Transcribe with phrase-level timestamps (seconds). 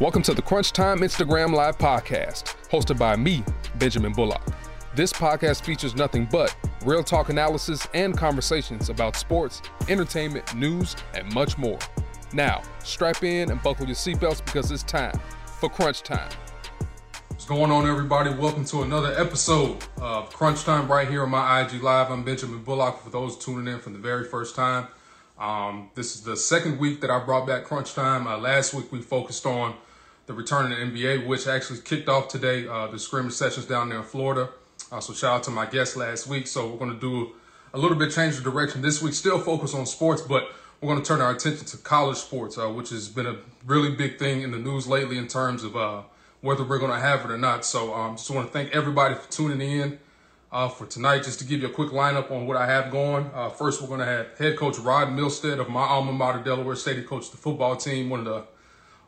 [0.00, 3.44] Welcome to the Crunch Time Instagram Live podcast, hosted by me,
[3.78, 4.40] Benjamin Bullock.
[4.94, 9.60] This podcast features nothing but real talk analysis and conversations about sports,
[9.90, 11.78] entertainment, news, and much more.
[12.32, 15.12] Now, strap in and buckle your seatbelts because it's time
[15.44, 16.30] for Crunch Time.
[17.28, 18.30] What's going on, everybody?
[18.30, 22.10] Welcome to another episode of Crunch Time right here on my IG Live.
[22.10, 24.86] I'm Benjamin Bullock for those tuning in for the very first time.
[25.38, 28.26] Um, this is the second week that I brought back Crunch Time.
[28.26, 29.74] Uh, last week we focused on
[30.30, 33.88] the return of the NBA, which actually kicked off today, uh, the scrimmage sessions down
[33.88, 34.48] there in Florida.
[34.92, 36.46] Uh, so shout out to my guest last week.
[36.46, 37.32] So we're going to do
[37.74, 41.02] a little bit change of direction this week, still focus on sports, but we're going
[41.02, 44.42] to turn our attention to college sports, uh, which has been a really big thing
[44.42, 46.02] in the news lately in terms of uh,
[46.42, 47.64] whether we're going to have it or not.
[47.64, 49.98] So um, just want to thank everybody for tuning in
[50.52, 51.24] uh, for tonight.
[51.24, 53.28] Just to give you a quick lineup on what I have going.
[53.34, 56.76] Uh, first, we're going to have head coach Rod Milstead of my alma mater, Delaware
[56.76, 56.98] State.
[56.98, 58.44] He coached the football team, one of the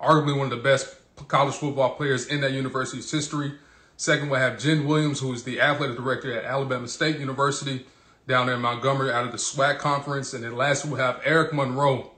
[0.02, 0.96] arguably one of the best
[1.28, 3.52] college football players in that university's history.
[3.96, 7.86] Second, we'll have Jen Williams, who is the athletic director at Alabama State University
[8.26, 10.32] down there in Montgomery out of the SWAC conference.
[10.34, 12.10] And then last, we'll have Eric Monroe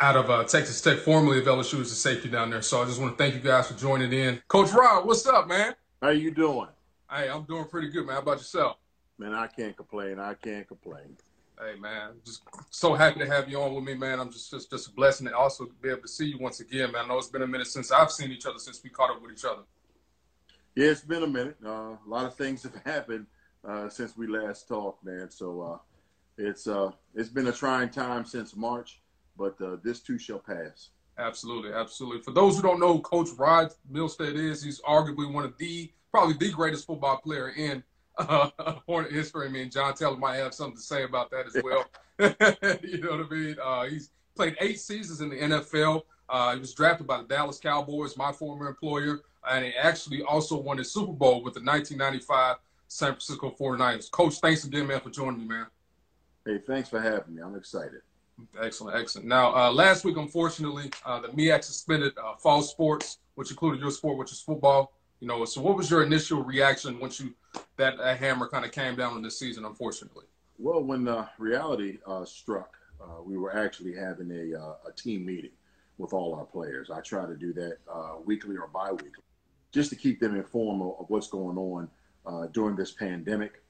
[0.00, 2.62] out of uh, Texas Tech, formerly of LSU, as a safety down there.
[2.62, 4.42] So I just want to thank you guys for joining in.
[4.48, 5.74] Coach Rod, what's up, man?
[6.00, 6.68] How you doing?
[7.10, 8.14] Hey, I'm doing pretty good, man.
[8.14, 8.78] How about yourself?
[9.18, 10.18] Man, I can't complain.
[10.18, 11.16] I can't complain.
[11.60, 14.18] Hey man, just so happy to have you on with me, man.
[14.18, 16.92] I'm just just just a blessing to also be able to see you once again,
[16.92, 17.04] man.
[17.04, 19.22] I know it's been a minute since I've seen each other since we caught up
[19.22, 19.62] with each other.
[20.74, 21.56] Yeah, it's been a minute.
[21.64, 23.26] Uh, a lot of things have happened
[23.66, 25.30] uh, since we last talked, man.
[25.30, 25.78] So uh,
[26.38, 29.00] it's uh, it's been a trying time since March,
[29.36, 30.88] but uh, this too shall pass.
[31.18, 32.22] Absolutely, absolutely.
[32.22, 35.92] For those who don't know who Coach Rod Milstead is, he's arguably one of the
[36.10, 37.82] probably the greatest football player in
[38.28, 38.50] uh,
[38.86, 39.48] Hornet history.
[39.48, 41.84] I mean, John Taylor might have something to say about that as well.
[42.82, 43.56] you know what I mean?
[43.62, 46.02] Uh, he's played eight seasons in the NFL.
[46.28, 50.56] Uh, he was drafted by the Dallas Cowboys, my former employer, and he actually also
[50.56, 52.56] won the Super Bowl with the 1995
[52.88, 54.10] San Francisco 49ers.
[54.10, 55.66] Coach, thanks again, man, for joining me, man.
[56.44, 57.42] Hey, thanks for having me.
[57.42, 58.00] I'm excited.
[58.60, 59.28] Excellent, excellent.
[59.28, 63.90] Now, uh, last week, unfortunately, uh, the MEAC suspended uh, fall sports, which included your
[63.90, 64.92] sport, which is football.
[65.22, 67.32] You know, so what was your initial reaction once you
[67.76, 69.64] that, that hammer kind of came down on this season?
[69.64, 70.24] Unfortunately.
[70.58, 75.24] Well, when uh, reality uh, struck, uh, we were actually having a, uh, a team
[75.24, 75.52] meeting
[75.96, 76.90] with all our players.
[76.90, 79.22] I try to do that uh, weekly or biweekly,
[79.70, 81.88] just to keep them informed of, of what's going on
[82.26, 83.62] uh, during this pandemic.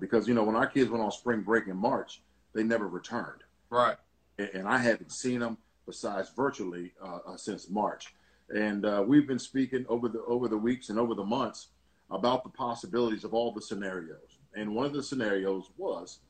[0.00, 2.20] because you know, when our kids went on spring break in March,
[2.52, 3.40] they never returned.
[3.70, 3.96] Right.
[4.38, 5.56] And, and I haven't seen them
[5.86, 6.92] besides virtually
[7.36, 8.12] since March.
[8.50, 11.68] And uh, we've been speaking over the over the weeks and over the months
[12.10, 14.38] about the possibilities of all the scenarios.
[14.54, 16.20] And one of the scenarios was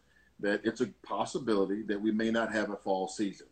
[0.41, 3.47] that it's a possibility that we may not have a fall season.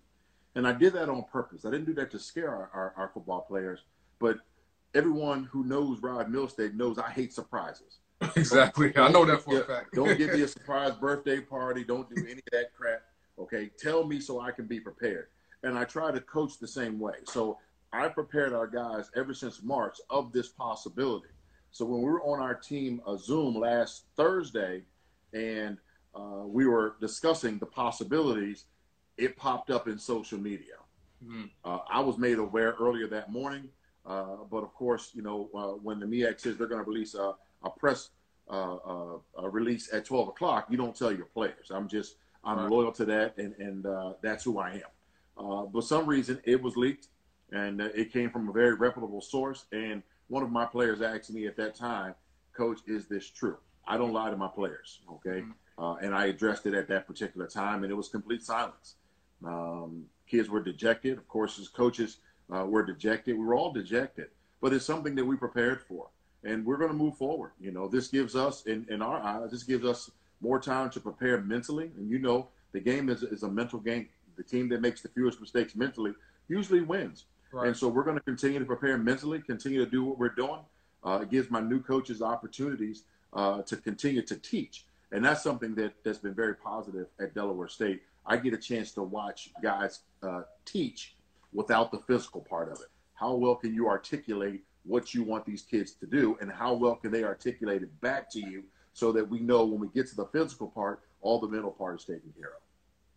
[0.55, 1.65] And I did that on purpose.
[1.65, 3.81] I didn't do that to scare our, our, our football players,
[4.19, 4.39] but
[4.95, 7.99] everyone who knows Rod Milstead knows I hate surprises.
[8.37, 8.97] Exactly.
[8.97, 9.95] I know that for a fact.
[9.95, 11.83] don't give me a surprise birthday party.
[11.83, 13.03] Don't do any of that crap.
[13.37, 13.69] Okay.
[13.77, 15.27] Tell me so I can be prepared.
[15.65, 17.15] And I try to coach the same way.
[17.25, 17.59] So
[17.93, 21.29] I prepared our guys ever since March of this possibility.
[21.71, 24.83] So when we were on our team uh, Zoom last Thursday,
[25.33, 25.79] and
[26.15, 28.67] uh, we were discussing the possibilities,
[29.19, 30.75] it popped up in social media.
[31.25, 31.45] Mm-hmm.
[31.65, 33.69] Uh, I was made aware earlier that morning,
[34.07, 37.15] uh, but of course, you know, uh, when the MEAC says they're going to release
[37.15, 38.11] a, a press
[38.51, 38.77] uh,
[39.39, 41.71] a release at 12 o'clock, you don't tell your players.
[41.71, 42.71] I'm just I'm right.
[42.71, 43.87] loyal to that, and and
[44.21, 45.69] that's who I am.
[45.73, 47.09] but some reason it was leaked
[47.53, 49.67] and uh, it came from a very reputable source.
[49.73, 52.15] And one of my players asked me at that time,
[52.57, 55.41] "Coach, is this true?" I don't lie to my players, okay?
[55.41, 55.83] Mm-hmm.
[55.83, 58.95] Uh, and I addressed it at that particular time, and it was complete silence.
[59.45, 61.59] Um, kids were dejected, of course.
[61.59, 62.19] As coaches
[62.55, 64.29] uh, were dejected, we were all dejected.
[64.61, 66.09] But it's something that we prepared for,
[66.45, 67.53] and we're going to move forward.
[67.61, 71.01] You know, this gives us, in, in our eyes, this gives us more time to
[71.01, 71.91] prepare mentally.
[71.97, 74.09] And you know, the game is, is a mental game.
[74.37, 76.15] The team that makes the fewest mistakes mentally
[76.49, 77.25] usually wins.
[77.53, 77.69] Right.
[77.69, 80.61] And so we're going to continue to prepare mentally, continue to do what we're doing.
[81.05, 84.87] Uh, it gives my new coaches opportunities uh, to continue to teach.
[85.11, 88.03] And that's something that, that's been very positive at Delaware State.
[88.25, 91.17] I get a chance to watch guys uh, teach
[91.53, 92.87] without the physical part of it.
[93.15, 96.97] How well can you articulate what you want these kids to do, and how well
[96.97, 98.65] can they articulate it back to you
[98.95, 102.01] so that we know when we get to the physical part, all the mental part
[102.01, 102.63] is taken care of.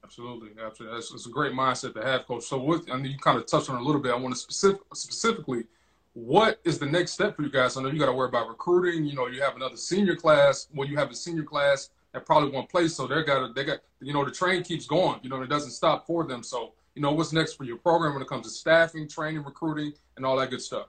[0.05, 0.97] Absolutely, absolutely.
[0.97, 2.43] That's, that's a great mindset to have, coach.
[2.43, 4.11] So, what I mean, you kind of touched on a little bit.
[4.11, 5.63] I want to specific, specifically,
[6.13, 7.75] what is the next step for you guys?
[7.75, 9.05] I know you got to worry about recruiting.
[9.05, 10.67] You know, you have another senior class.
[10.75, 13.79] Well, you have a senior class that probably won't play, so they got they got
[13.99, 15.19] you know the train keeps going.
[15.23, 16.43] You know, it doesn't stop for them.
[16.43, 19.93] So, you know, what's next for your program when it comes to staffing, training, recruiting,
[20.17, 20.85] and all that good stuff?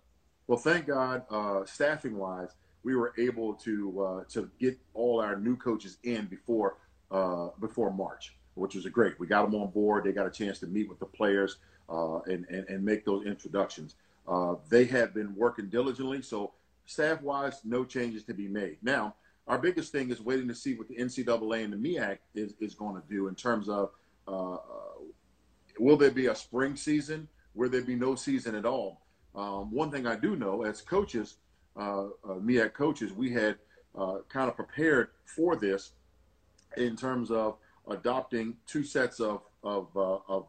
[0.46, 2.50] Well, thank God, uh, staffing wise,
[2.84, 6.76] we were able to uh, to get all our new coaches in before
[7.10, 9.19] uh, before March, which was great.
[9.20, 10.05] We got them on board.
[10.05, 11.58] They got a chance to meet with the players
[11.88, 13.94] uh, and, and, and make those introductions.
[14.26, 16.53] Uh, they have been working diligently, so
[16.87, 18.79] staff wise, no changes to be made.
[18.82, 19.14] Now,
[19.47, 22.75] our biggest thing is waiting to see what the NCAA and the MEAC is, is
[22.75, 23.91] going to do in terms of
[24.26, 24.56] uh,
[25.79, 27.29] will there be a spring season?
[27.55, 29.02] Will there be no season at all?
[29.35, 31.37] Um, one thing I do know as coaches,
[31.76, 33.56] uh, uh, coaches, we had
[33.97, 35.93] uh, kind of prepared for this
[36.76, 37.56] in terms of
[37.88, 40.47] adopting two sets of of, uh, of,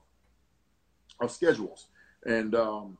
[1.19, 1.88] of schedules,
[2.25, 2.98] and um,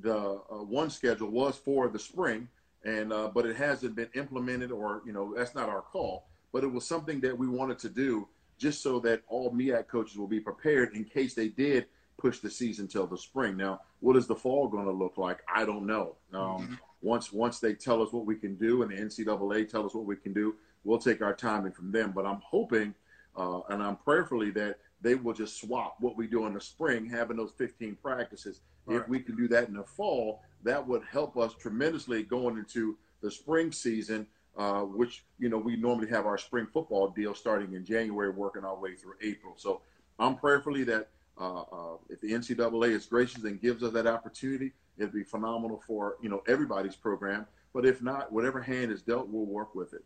[0.00, 2.48] the uh, one schedule was for the spring,
[2.84, 6.64] and uh, but it hasn't been implemented, or you know that's not our call, but
[6.64, 8.28] it was something that we wanted to do
[8.58, 12.50] just so that all MEAC coaches will be prepared in case they did push the
[12.50, 13.56] season till the spring.
[13.56, 15.40] Now, what is the fall going to look like?
[15.52, 16.16] I don't know.
[16.32, 16.74] Um, mm-hmm.
[17.02, 20.06] Once once they tell us what we can do, and the NCAA tell us what
[20.06, 22.12] we can do, we'll take our timing from them.
[22.14, 22.94] But I'm hoping,
[23.36, 27.06] uh, and I'm prayerfully that they will just swap what we do in the spring,
[27.06, 28.60] having those 15 practices.
[28.86, 29.00] Right.
[29.00, 32.96] If we can do that in the fall, that would help us tremendously going into
[33.22, 34.26] the spring season.
[34.56, 38.64] Uh, which you know we normally have our spring football deal starting in January, working
[38.64, 39.54] our way through April.
[39.56, 39.80] So
[40.20, 41.08] I'm prayerfully that
[41.40, 45.82] uh, uh, if the NCAA is gracious and gives us that opportunity, it'd be phenomenal
[45.86, 47.46] for you know everybody's program.
[47.72, 50.04] But if not, whatever hand is dealt, we'll work with it.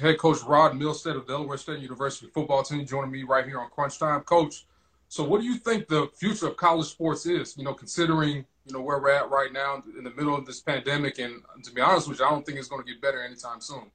[0.00, 3.70] Head coach Rod Milstead of Delaware State University football team joining me right here on
[3.70, 4.22] Crunch Time.
[4.22, 4.66] Coach,
[5.08, 7.56] so what do you think the future of college sports is?
[7.56, 10.60] You know, considering you know where we're at right now in the middle of this
[10.60, 13.22] pandemic, and to be honest with you, I don't think it's going to get better
[13.22, 13.90] anytime soon.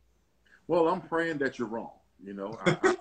[0.67, 1.91] Well, I'm praying that you're wrong.
[2.23, 2.95] You know, I, I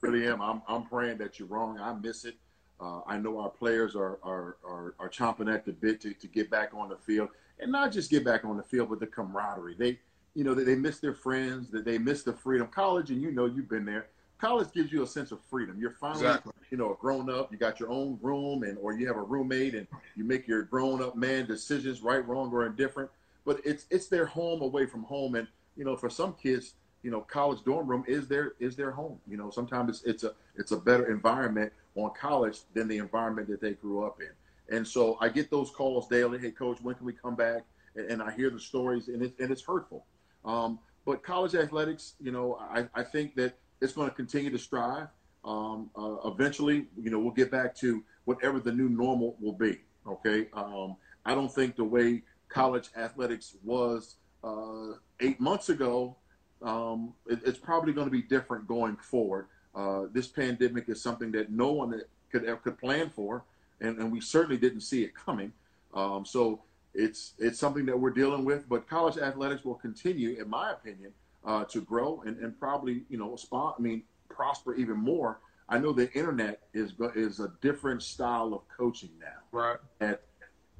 [0.00, 0.42] really am.
[0.42, 1.78] I'm, I'm praying that you're wrong.
[1.78, 2.34] I miss it.
[2.80, 6.26] Uh, I know our players are, are, are, are, chomping at the bit to, to
[6.26, 7.28] get back on the field
[7.60, 9.76] and not just get back on the field, but the camaraderie.
[9.78, 10.00] They,
[10.34, 12.66] you know, they, they miss their friends, that they miss the freedom.
[12.68, 14.08] College, and you know, you've been there.
[14.38, 15.76] College gives you a sense of freedom.
[15.78, 16.52] You're finally, exactly.
[16.70, 17.50] you know, a grown up.
[17.52, 19.86] You got your own room, and or you have a roommate, and
[20.16, 23.10] you make your grown up man decisions, right, wrong, or indifferent.
[23.44, 25.46] But it's it's their home away from home, and
[25.76, 29.18] you know, for some kids, you know, college dorm room is their is their home.
[29.28, 33.48] You know, sometimes it's it's a it's a better environment on college than the environment
[33.48, 34.76] that they grew up in.
[34.76, 36.38] And so I get those calls daily.
[36.38, 37.62] Hey, coach, when can we come back?
[37.94, 40.04] And, and I hear the stories, and, it's and it's hurtful.
[40.44, 44.58] Um, but college athletics, you know, I, I think that it's going to continue to
[44.58, 45.08] strive.
[45.44, 49.80] Um, uh, eventually, you know, we'll get back to whatever the new normal will be.
[50.06, 50.48] Okay.
[50.54, 50.96] Um,
[51.26, 56.16] I don't think the way college athletics was uh, eight months ago,
[56.62, 59.46] um, it, it's probably going to be different going forward.
[59.74, 62.00] Uh, this pandemic is something that no one
[62.30, 63.44] could could plan for,
[63.80, 65.52] and, and we certainly didn't see it coming.
[65.92, 66.62] Um, so
[66.94, 68.68] it's it's something that we're dealing with.
[68.68, 71.12] But college athletics will continue, in my opinion,
[71.44, 73.76] uh, to grow and, and probably you know spot.
[73.78, 75.40] I mean, prosper even more.
[75.68, 79.78] I know the internet is is a different style of coaching now, right?
[79.98, 80.22] That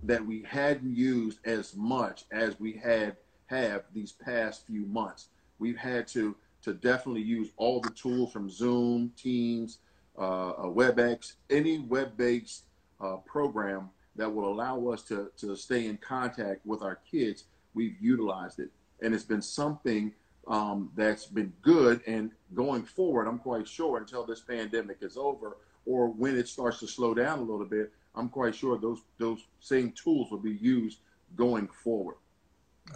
[0.02, 3.16] that we hadn't used as much as we had
[3.46, 5.28] have these past few months.
[5.58, 9.78] We've had to to definitely use all the tools from Zoom, Teams,
[10.19, 12.64] uh, uh WebEx, any web-based
[13.00, 17.44] uh, program that will allow us to, to stay in contact with our kids.
[17.75, 18.71] We've utilized it,
[19.02, 20.12] and it's been something
[20.47, 22.00] um, that's been good.
[22.06, 25.56] And going forward, I'm quite sure until this pandemic is over,
[25.87, 29.40] or when it starts to slow down a little bit, I'm quite sure those those
[29.61, 30.99] same tools will be used
[31.37, 32.16] going forward.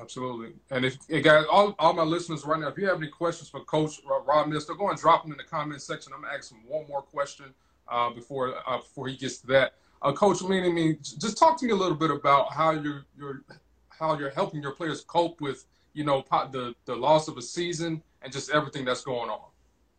[0.00, 0.52] Absolutely.
[0.70, 3.64] And if guys, all, all my listeners right now, if you have any questions for
[3.64, 6.12] Coach Rod Milstead, go and drop them in the comment section.
[6.14, 7.46] I'm gonna ask him one more question
[7.88, 9.74] uh, before uh, before he gets to that.
[10.00, 13.42] Uh, Coach, I mean, just talk to me a little bit about how you're you're
[13.88, 18.02] how you're helping your players cope with you know the the loss of a season
[18.22, 19.50] and just everything that's going on.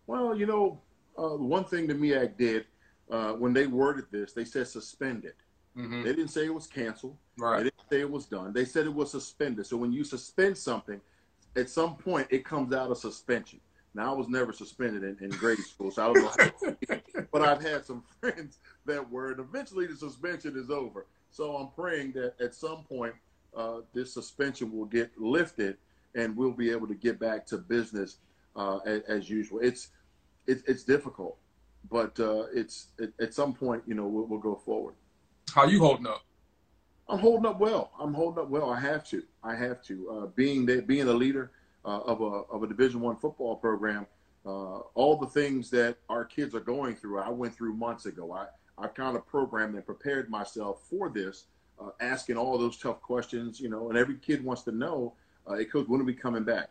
[0.07, 0.79] Well, you know,
[1.17, 2.65] uh, one thing the MEAC did
[3.11, 5.33] uh, when they worded this, they said suspended.
[5.77, 6.03] Mm-hmm.
[6.03, 7.15] They didn't say it was canceled.
[7.37, 7.57] Right.
[7.57, 8.53] They didn't say it was done.
[8.53, 9.65] They said it was suspended.
[9.65, 10.99] So when you suspend something,
[11.55, 13.59] at some point it comes out of suspension.
[13.95, 16.99] Now I was never suspended in, in grade school, so I don't know.
[17.31, 18.59] But I've had some friends
[18.89, 21.05] that and eventually the suspension is over.
[21.31, 23.13] So I'm praying that at some point
[23.55, 25.77] uh, this suspension will get lifted,
[26.15, 28.17] and we'll be able to get back to business
[28.55, 29.60] uh, as, as, usual.
[29.60, 29.89] It's
[30.48, 31.38] it, it's difficult,
[31.89, 34.96] but uh, it's it, at some point, you know, we'll, we'll go forward.
[35.53, 36.24] How you holding up?
[37.08, 37.91] I'm holding up well.
[38.00, 38.69] I'm holding up well.
[38.69, 39.24] I have to.
[39.43, 40.10] I have to.
[40.10, 41.51] Uh, being that, being a leader
[41.86, 44.05] uh, of a of a Division One football program,
[44.46, 48.31] uh, all the things that our kids are going through, I went through months ago.
[48.34, 48.48] I
[48.81, 51.45] I've kind of programmed and prepared myself for this,
[51.79, 55.13] uh, asking all those tough questions, you know, and every kid wants to know,
[55.48, 56.69] uh, hey, coach, when are we coming back?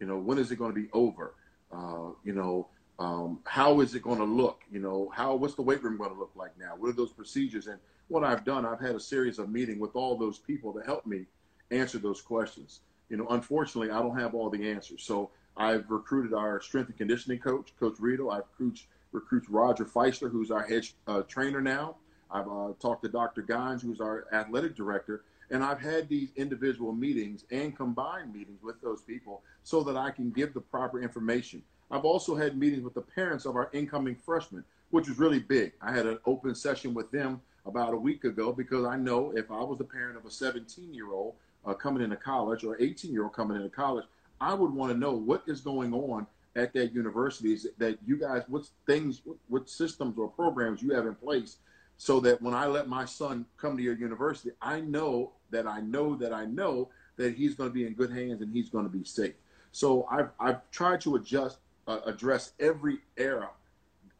[0.00, 1.34] You know, when is it going to be over?
[1.72, 2.68] Uh, you know,
[2.98, 4.62] um, how is it going to look?
[4.70, 6.74] You know, how what's the weight room going to look like now?
[6.76, 7.66] What are those procedures?
[7.66, 10.80] And what I've done, I've had a series of meeting with all those people to
[10.80, 11.26] help me
[11.70, 12.80] answer those questions.
[13.08, 15.02] You know, unfortunately, I don't have all the answers.
[15.02, 18.30] So I've recruited our strength and conditioning coach, Coach Rito.
[18.30, 18.84] I've recruited,
[19.14, 21.96] recruited Roger Feisler, who's our head uh, trainer now.
[22.30, 23.42] I've uh, talked to Dr.
[23.42, 28.80] Gines, who's our athletic director, and I've had these individual meetings and combined meetings with
[28.82, 31.62] those people so that I can give the proper information.
[31.90, 35.72] I've also had meetings with the parents of our incoming freshmen, which was really big.
[35.80, 39.50] I had an open session with them about a week ago because I know if
[39.50, 43.12] I was the parent of a 17 year old uh, coming into college or 18
[43.12, 44.06] year old coming into college,
[44.40, 48.16] I would want to know what is going on at that university is that you
[48.16, 51.56] guys, what things, what systems or programs you have in place
[51.96, 55.80] so that when I let my son come to your university, I know that I
[55.80, 58.84] know that I know that he's going to be in good hands and he's going
[58.84, 59.34] to be safe.
[59.72, 63.50] So I've, I've tried to adjust, uh, address every era,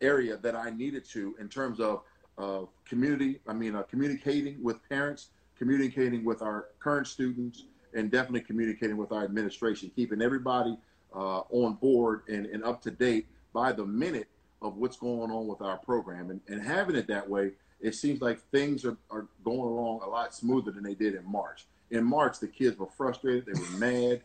[0.00, 2.03] area that I needed to in terms of
[2.37, 7.64] uh, community, I mean, uh, communicating with parents, communicating with our current students,
[7.95, 10.76] and definitely communicating with our administration, keeping everybody
[11.14, 14.28] uh, on board and, and up to date by the minute
[14.62, 16.30] of what's going on with our program.
[16.30, 20.09] And, and having it that way, it seems like things are, are going along a
[20.09, 21.66] lot smoother than they did in March.
[21.90, 24.23] In March, the kids were frustrated, they were mad,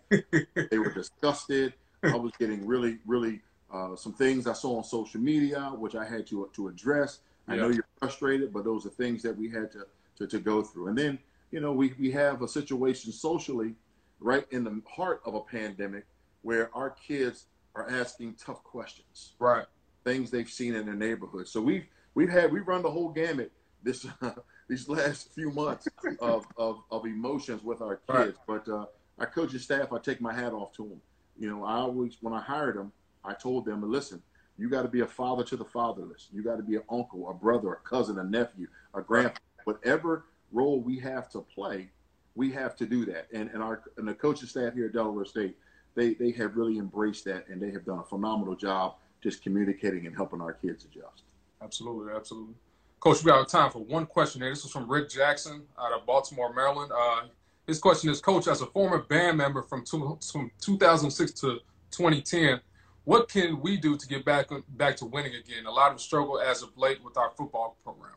[0.72, 1.74] they were disgusted.
[2.02, 3.42] I was getting really, really
[3.72, 7.20] uh, some things I saw on social media, which I had to to address.
[7.48, 9.86] I know you're frustrated, but those are things that we had to,
[10.18, 10.88] to, to go through.
[10.88, 11.20] And then,
[11.52, 13.74] you know, we, we have a situation socially
[14.20, 16.06] right in the heart of a pandemic
[16.42, 19.34] where our kids are asking tough questions.
[19.40, 19.66] Right.
[20.04, 21.48] Things they've seen in their neighborhood.
[21.48, 23.52] So we've we've had we run the whole gamut
[23.84, 24.32] this uh,
[24.68, 25.88] these last few months
[26.20, 28.38] of, of, of emotions with our kids.
[28.48, 28.64] Right.
[28.66, 28.86] But uh,
[29.18, 31.02] our coaching staff, I take my hat off to them.
[31.38, 32.92] You know, I always when I hired them,
[33.24, 34.22] I told them, listen,
[34.58, 36.28] you got to be a father to the fatherless.
[36.34, 39.40] You got to be an uncle, a brother, a cousin, a nephew, a grandpa.
[39.64, 41.90] Whatever role we have to play,
[42.36, 43.28] we have to do that.
[43.34, 45.58] And and our and the coaching staff here at Delaware State,
[46.00, 50.08] they they have really embraced that and they have done a phenomenal job just communicating
[50.08, 51.24] and helping our kids adjust.
[51.62, 52.56] Absolutely, absolutely.
[53.02, 54.50] Coach, we have time for one question here.
[54.50, 56.92] This is from Rick Jackson out of Baltimore, Maryland.
[56.94, 57.24] Uh,
[57.68, 61.60] his question is, Coach, as a former band member from, two, from 2006 to
[61.92, 62.60] 2010,
[63.04, 65.66] what can we do to get back back to winning again?
[65.66, 68.14] A lot of struggle as of late with our football program.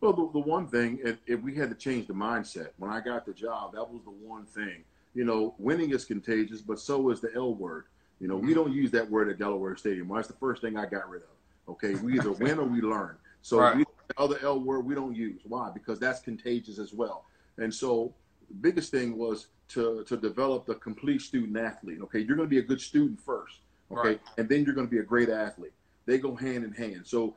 [0.00, 3.00] Well, the, the one thing, if, if we had to change the mindset, when I
[3.00, 4.84] got the job, that was the one thing.
[5.14, 7.84] You know, winning is contagious, but so is the L word.
[8.20, 8.54] You know, we mm-hmm.
[8.54, 10.08] don't use that word at Delaware Stadium.
[10.12, 11.28] That's the first thing I got rid of.
[11.68, 13.16] Okay, we either win or we learn.
[13.42, 13.76] So right.
[13.76, 15.40] we, the other L word we don't use.
[15.44, 15.70] Why?
[15.72, 17.24] Because that's contagious as well.
[17.58, 18.12] And so
[18.48, 21.98] the biggest thing was to to develop the complete student athlete.
[22.02, 23.58] Okay, you're going to be a good student first.
[23.90, 24.08] Okay.
[24.08, 24.20] Right.
[24.36, 25.72] And then you're going to be a great athlete.
[26.06, 27.06] They go hand in hand.
[27.06, 27.34] So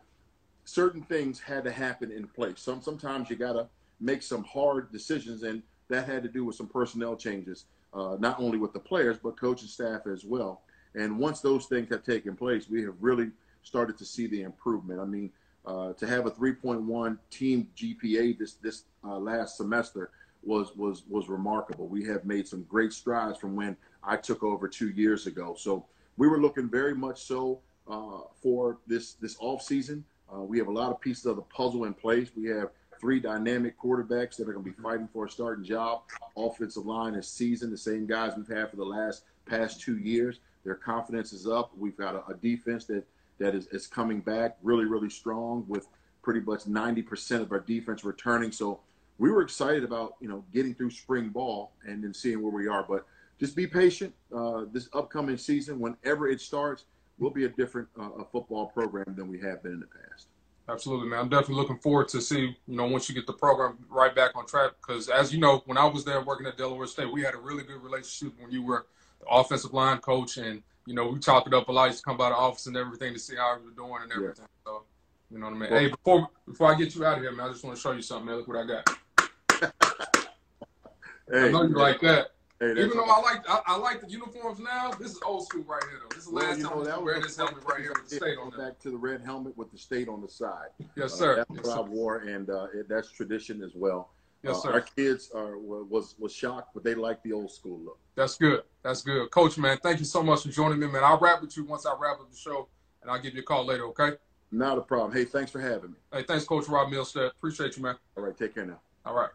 [0.66, 2.60] certain things had to happen in place.
[2.62, 3.68] Some sometimes you got to
[4.00, 8.40] make some hard decisions, and that had to do with some personnel changes, uh, not
[8.40, 10.62] only with the players but coaching staff as well.
[10.96, 13.32] And once those things have taken place, we have really
[13.64, 15.00] started to see the improvement.
[15.00, 15.32] I mean,
[15.66, 20.10] uh, to have a 3.1 team GPA this this uh, last semester
[20.44, 21.88] was was was remarkable.
[21.88, 25.56] We have made some great strides from when I took over two years ago.
[25.58, 25.86] So
[26.18, 30.04] we were looking very much so uh, for this this off season.
[30.34, 32.30] Uh, we have a lot of pieces of the puzzle in place.
[32.36, 32.70] We have
[33.02, 36.04] three dynamic quarterbacks that are going to be fighting for a starting job.
[36.38, 40.40] Offensive line is seasoned, the same guys we've had for the last past two years.
[40.64, 41.72] Their confidence is up.
[41.76, 43.04] We've got a, a defense that
[43.40, 45.88] that is, is coming back really, really strong with
[46.22, 48.52] pretty much 90% of our defense returning.
[48.52, 48.82] So
[49.18, 52.68] we were excited about you know getting through spring ball and then seeing where we
[52.68, 52.86] are.
[52.88, 53.06] But
[53.40, 54.14] just be patient.
[54.36, 56.86] Uh, this upcoming season, whenever it starts,
[57.18, 60.28] will be a different uh, football program than we have been in the past.
[60.72, 61.20] Absolutely, man.
[61.20, 64.36] I'm definitely looking forward to see, you know, once you get the program right back
[64.36, 64.72] on track.
[64.80, 67.38] Because as you know, when I was there working at Delaware State, we had a
[67.38, 68.86] really good relationship when you were
[69.20, 71.88] the offensive line coach, and you know, we talked it up a lot.
[71.88, 74.12] used to come by the office and everything to see how we were doing and
[74.12, 74.46] everything.
[74.48, 74.72] Yeah.
[74.72, 74.84] So,
[75.30, 75.70] you know what I mean.
[75.72, 77.82] Well, hey, before before I get you out of here, man, I just want to
[77.82, 78.38] show you something, man.
[78.38, 79.74] Look what I got.
[81.32, 82.32] hey, I know you like that.
[82.62, 85.64] Hey, Even though I like I, I, like the uniforms now, this is old school
[85.64, 86.16] right here though.
[86.16, 88.18] This is the well, last time know, we wear this helmet right here with the
[88.18, 88.58] state on it.
[88.60, 90.68] Back to the red helmet with the state on the side.
[90.96, 91.34] Yes, sir.
[91.34, 91.80] Uh, that's yes, what sir.
[91.80, 94.12] I wore, and uh, it, that's tradition as well.
[94.44, 94.74] Yes, uh, sir.
[94.74, 97.98] Our kids are was was shocked, but they like the old school look.
[98.14, 98.62] That's good.
[98.84, 99.58] That's good, Coach.
[99.58, 101.04] Man, thank you so much for joining me, man.
[101.04, 102.68] I'll wrap with you once I wrap up the show,
[103.02, 103.86] and I'll give you a call later.
[103.88, 104.12] Okay.
[104.52, 105.14] Not a problem.
[105.14, 105.98] Hey, thanks for having me.
[106.14, 107.32] Hey, thanks, Coach Rod Milstead.
[107.32, 107.96] Appreciate you, man.
[108.16, 108.82] All right, take care now.
[109.04, 109.32] All right.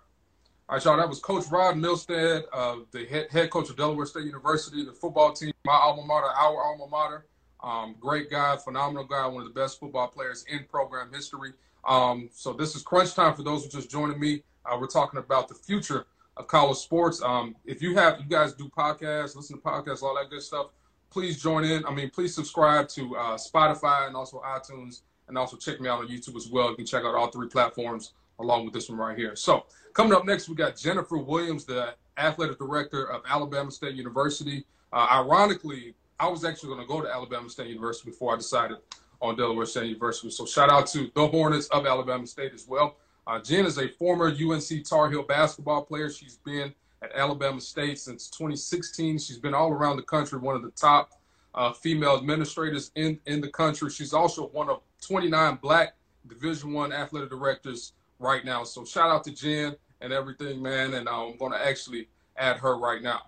[0.68, 0.96] All right, y'all.
[0.96, 4.90] That was Coach Rod Milstead, uh, the head, head coach of Delaware State University, the
[4.90, 7.26] football team, my alma mater, our alma mater.
[7.62, 11.52] Um, great guy, phenomenal guy, one of the best football players in program history.
[11.86, 14.42] Um, so this is crunch time for those who just joining me.
[14.64, 16.04] Uh, we're talking about the future
[16.36, 17.22] of college sports.
[17.22, 20.70] Um, if you have, you guys do podcasts, listen to podcasts, all that good stuff.
[21.10, 21.86] Please join in.
[21.86, 26.00] I mean, please subscribe to uh, Spotify and also iTunes, and also check me out
[26.00, 26.70] on YouTube as well.
[26.70, 29.36] You can check out all three platforms along with this one right here.
[29.36, 34.64] So coming up next, we got Jennifer Williams, the athletic director of Alabama State University.
[34.92, 38.78] Uh, ironically, I was actually going to go to Alabama State University before I decided
[39.20, 40.30] on Delaware State University.
[40.30, 42.96] So shout out to the Hornets of Alabama State as well.
[43.26, 46.10] Uh, Jen is a former UNC Tar Heel basketball player.
[46.10, 49.18] She's been at Alabama State since 2016.
[49.18, 51.12] She's been all around the country, one of the top
[51.54, 53.90] uh, female administrators in, in the country.
[53.90, 55.94] She's also one of 29 black
[56.28, 58.64] Division One athletic directors right now.
[58.64, 60.94] So shout out to Jen and everything, man.
[60.94, 63.20] And I'm going to actually add her right now.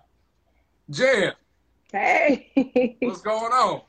[0.89, 1.33] Jen.
[1.91, 2.97] Hey.
[3.01, 3.81] what's going on?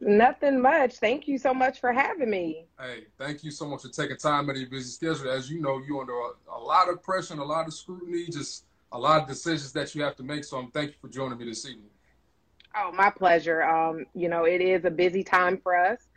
[0.00, 0.96] Nothing much.
[0.96, 2.66] Thank you so much for having me.
[2.78, 5.30] Hey, thank you so much for taking time out of your busy schedule.
[5.30, 8.26] As you know, you're under a, a lot of pressure and a lot of scrutiny,
[8.26, 10.44] just a lot of decisions that you have to make.
[10.44, 11.90] So I'm thank you for joining me this evening.
[12.76, 13.64] Oh, my pleasure.
[13.64, 16.07] Um, you know, it is a busy time for us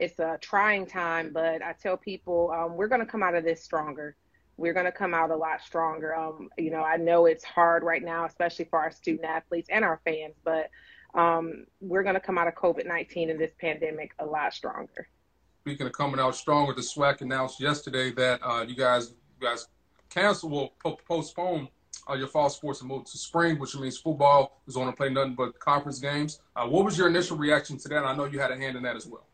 [0.00, 3.44] it's a trying time, but I tell people um, we're going to come out of
[3.44, 4.16] this stronger.
[4.56, 6.16] We're going to come out a lot stronger.
[6.16, 9.84] Um, you know, I know it's hard right now, especially for our student athletes and
[9.84, 10.70] our fans, but
[11.14, 15.06] um, we're going to come out of COVID 19 and this pandemic a lot stronger.
[15.60, 19.68] Speaking of coming out stronger, the SWAC announced yesterday that uh, you guys you guys
[20.08, 21.68] cancel will po- postpone
[22.08, 25.10] uh, your fall sports and move to spring, which means football is going to play
[25.10, 26.40] nothing but conference games.
[26.56, 28.04] Uh, what was your initial reaction to that?
[28.04, 29.26] I know you had a hand in that as well.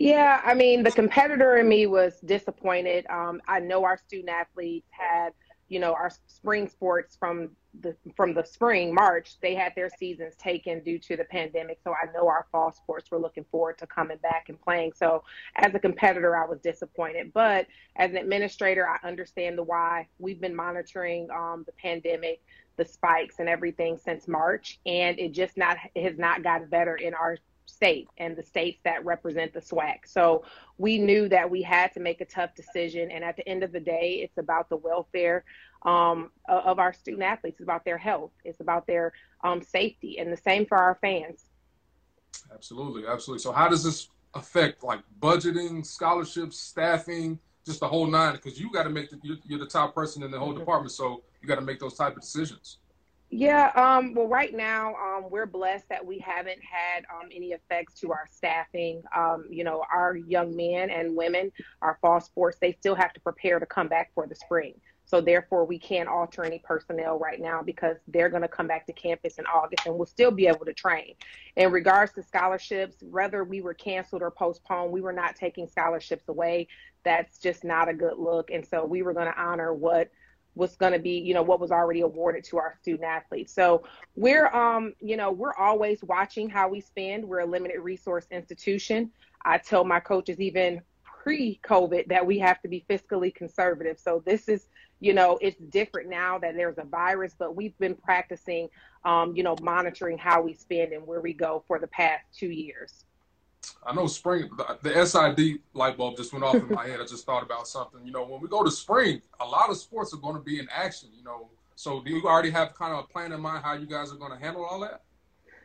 [0.00, 3.04] Yeah, I mean, the competitor in me was disappointed.
[3.10, 5.30] Um, I know our student athletes had,
[5.68, 7.50] you know, our spring sports from
[7.80, 9.40] the from the spring March.
[9.42, 11.80] They had their seasons taken due to the pandemic.
[11.82, 14.92] So I know our fall sports were looking forward to coming back and playing.
[14.92, 15.24] So
[15.56, 17.32] as a competitor, I was disappointed.
[17.34, 20.06] But as an administrator, I understand the why.
[20.20, 22.40] We've been monitoring um, the pandemic,
[22.76, 26.94] the spikes, and everything since March, and it just not it has not gotten better
[26.94, 27.36] in our
[27.68, 30.06] state and the states that represent the SWAC.
[30.06, 30.44] So
[30.78, 33.10] we knew that we had to make a tough decision.
[33.10, 35.44] And at the end of the day, it's about the welfare
[35.82, 37.60] um, of our student athletes.
[37.60, 38.32] It's about their health.
[38.44, 39.12] It's about their
[39.44, 40.18] um, safety.
[40.18, 41.44] And the same for our fans.
[42.52, 43.06] Absolutely.
[43.06, 43.42] Absolutely.
[43.42, 48.32] So how does this affect like budgeting, scholarships, staffing, just the whole nine?
[48.32, 50.60] Because you got to make the, you're, you're, the top person in the whole mm-hmm.
[50.60, 50.92] department.
[50.92, 52.78] So you got to make those type of decisions.
[53.30, 57.94] Yeah, um, well, right now um, we're blessed that we haven't had um, any effects
[58.00, 59.02] to our staffing.
[59.14, 63.20] Um, you know, our young men and women, our fall sports, they still have to
[63.20, 64.80] prepare to come back for the spring.
[65.04, 68.86] So therefore, we can't alter any personnel right now because they're going to come back
[68.86, 71.14] to campus in August and we'll still be able to train.
[71.56, 76.28] In regards to scholarships, whether we were canceled or postponed, we were not taking scholarships
[76.28, 76.68] away.
[77.04, 78.50] That's just not a good look.
[78.50, 80.10] And so we were going to honor what
[80.58, 83.52] was going to be, you know, what was already awarded to our student athletes.
[83.54, 83.84] So
[84.16, 87.24] we're, um, you know, we're always watching how we spend.
[87.24, 89.12] We're a limited resource institution.
[89.44, 94.00] I tell my coaches even pre-COVID that we have to be fiscally conservative.
[94.00, 94.66] So this is,
[94.98, 98.68] you know, it's different now that there's a virus, but we've been practicing,
[99.04, 102.50] um, you know, monitoring how we spend and where we go for the past two
[102.50, 103.04] years.
[103.84, 104.50] I know spring,
[104.82, 107.00] the, SID light bulb just went off in my head.
[107.00, 108.04] I just thought about something.
[108.04, 110.58] You know, when we go to spring, a lot of sports are going to be
[110.58, 111.08] in action.
[111.16, 113.86] You know, so do you already have kind of a plan in mind how you
[113.86, 115.02] guys are going to handle all that?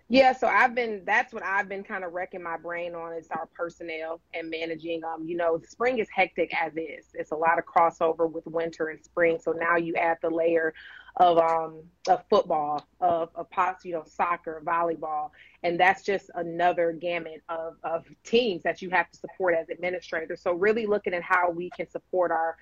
[0.09, 3.27] Yeah, so I've been that's what I've been kind of wrecking my brain on is
[3.31, 7.07] our personnel and managing um you know, spring is hectic as is.
[7.13, 9.39] It's a lot of crossover with winter and spring.
[9.41, 10.73] So now you add the layer
[11.17, 13.47] of um of football, of of
[13.83, 15.29] you know, soccer, volleyball,
[15.61, 20.41] and that's just another gamut of of teams that you have to support as administrators.
[20.41, 22.57] So really looking at how we can support our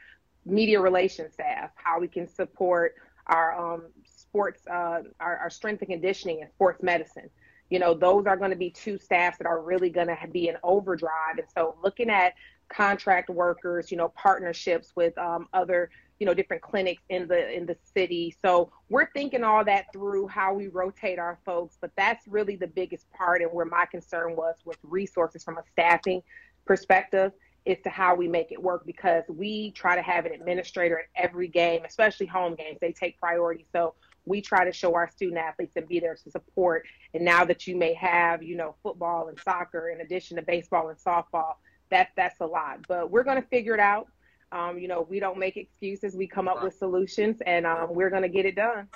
[0.46, 2.96] media relations staff, how we can support
[3.28, 7.30] our um sports, uh, our, our strength and conditioning and sports medicine.
[7.70, 10.50] You know, those are going to be two staffs that are really going to be
[10.50, 11.38] in overdrive.
[11.38, 12.34] And so looking at
[12.68, 15.90] contract workers, you know, partnerships with um, other,
[16.21, 18.38] you know, different clinics in the in the city.
[18.45, 22.67] So we're thinking all that through how we rotate our folks, but that's really the
[22.67, 26.21] biggest part and where my concern was with resources from a staffing
[26.63, 27.31] perspective
[27.65, 31.05] is to how we make it work because we try to have an administrator at
[31.15, 32.77] every game, especially home games.
[32.79, 33.65] They take priority.
[33.71, 36.86] So we try to show our student athletes and be there to support.
[37.15, 40.89] And now that you may have, you know, football and soccer in addition to baseball
[40.89, 41.55] and softball,
[41.89, 42.86] that that's a lot.
[42.88, 44.07] But we're going to figure it out.
[44.52, 46.16] Um, you know, we don't make excuses.
[46.16, 46.66] We come up right.
[46.66, 48.88] with solutions, and um, we're going to get it done.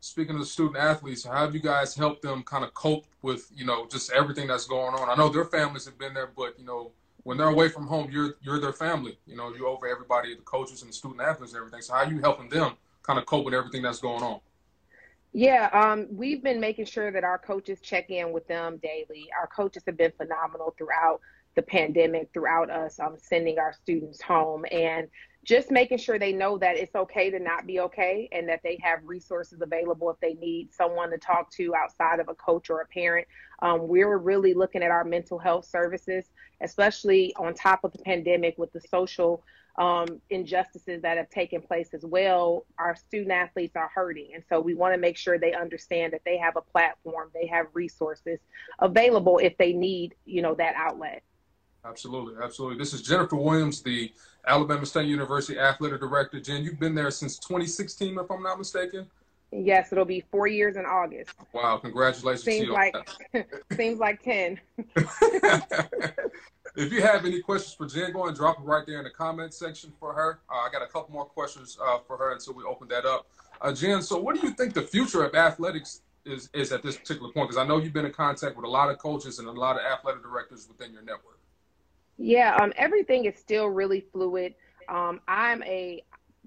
[0.00, 3.50] Speaking of the student athletes, how have you guys helped them kind of cope with,
[3.54, 5.10] you know, just everything that's going on?
[5.10, 6.92] I know their families have been there, but you know,
[7.24, 9.18] when they're away from home, you're you're their family.
[9.26, 11.82] You know, you're over everybody, the coaches and the student athletes and everything.
[11.82, 14.40] So how are you helping them kind of cope with everything that's going on?
[15.32, 19.28] Yeah, um, we've been making sure that our coaches check in with them daily.
[19.38, 21.20] Our coaches have been phenomenal throughout
[21.56, 25.08] the pandemic, throughout us um, sending our students home, and
[25.44, 28.78] just making sure they know that it's okay to not be okay and that they
[28.82, 32.80] have resources available if they need someone to talk to outside of a coach or
[32.80, 33.26] a parent.
[33.62, 36.26] Um, we're really looking at our mental health services,
[36.60, 39.44] especially on top of the pandemic with the social
[39.78, 44.30] um, injustices that have taken place as well, our student athletes are hurting.
[44.34, 47.46] And so we want to make sure they understand that they have a platform, they
[47.46, 48.40] have resources
[48.78, 51.22] available if they need, you know, that outlet.
[51.88, 52.78] Absolutely, absolutely.
[52.78, 54.12] This is Jennifer Williams, the
[54.46, 56.40] Alabama State University Athletic Director.
[56.40, 59.06] Jen, you've been there since 2016, if I'm not mistaken.
[59.52, 61.32] Yes, it'll be four years in August.
[61.52, 62.96] Wow, congratulations seems like
[63.76, 64.58] seems like ten.
[66.76, 69.10] if you have any questions for Jen, go and drop it right there in the
[69.10, 70.40] comment section for her.
[70.50, 73.28] Uh, I got a couple more questions uh, for her until we open that up.
[73.60, 76.96] Uh, Jen, so what do you think the future of athletics is, is at this
[76.96, 77.48] particular point?
[77.48, 79.76] Because I know you've been in contact with a lot of coaches and a lot
[79.76, 81.35] of athletic directors within your network.
[82.18, 84.54] Yeah, um, everything is still really fluid.
[84.88, 86.02] Um, I'm a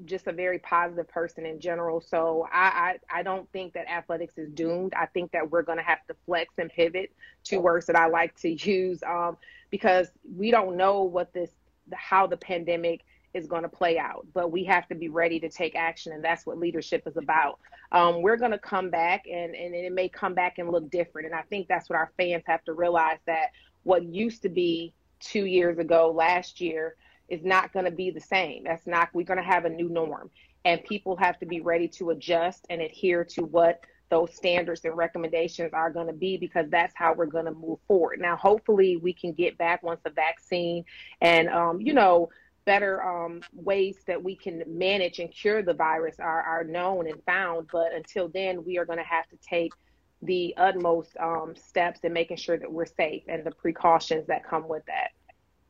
[0.06, 2.00] just a very positive person in general.
[2.00, 4.94] So I, I, I don't think that athletics is doomed.
[4.94, 7.12] I think that we're going to have to flex and pivot.
[7.44, 9.38] Two words that I like to use um,
[9.70, 11.52] because we don't know what this
[11.94, 13.02] how the pandemic
[13.34, 16.24] is going to play out, but we have to be ready to take action, and
[16.24, 17.60] that's what leadership is about.
[17.92, 21.28] Um, we're going to come back, and and it may come back and look different,
[21.28, 23.50] and I think that's what our fans have to realize that
[23.84, 26.96] what used to be two years ago, last year
[27.28, 28.64] is not going to be the same.
[28.64, 30.30] That's not, we're going to have a new norm.
[30.66, 34.98] And people have to be ready to adjust and adhere to what those standards and
[34.98, 38.20] recommendations are going to be because that's how we're going to move forward.
[38.20, 40.84] Now, hopefully, we can get back once the vaccine
[41.22, 42.30] and, um, you know,
[42.66, 47.24] better um, ways that we can manage and cure the virus are, are known and
[47.24, 47.68] found.
[47.72, 49.74] But until then, we are going to have to take
[50.22, 54.68] the utmost um, steps and making sure that we're safe and the precautions that come
[54.68, 55.12] with that.